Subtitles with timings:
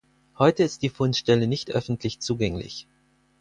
[0.39, 2.87] Heute ist die Fundstelle nicht öffentlich zugänglich.